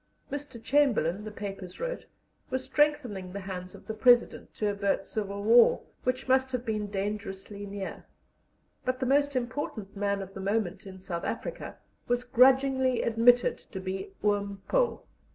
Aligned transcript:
Mr. 0.31 0.59
Chamberlain, 0.59 1.23
the 1.25 1.29
papers 1.31 1.79
wrote, 1.79 2.05
was 2.49 2.63
strengthening 2.63 3.31
the 3.31 3.41
hands 3.41 3.75
of 3.75 3.85
the 3.85 3.93
President, 3.93 4.51
to 4.55 4.67
avert 4.67 5.05
civil 5.05 5.43
war, 5.43 5.83
which 6.05 6.27
must 6.27 6.51
have 6.51 6.65
been 6.65 6.87
dangerously 6.89 7.67
near; 7.67 8.07
but 8.83 8.99
the 8.99 9.05
most 9.05 9.35
important 9.35 9.95
man 9.95 10.23
of 10.23 10.33
the 10.33 10.41
moment 10.41 10.87
in 10.87 10.97
South 10.97 11.23
Africa 11.23 11.77
was 12.07 12.23
grudgingly 12.23 13.03
admitted 13.03 13.59
to 13.59 13.79
be 13.79 14.11
"Oom 14.25 14.63
Paul." 14.67 15.05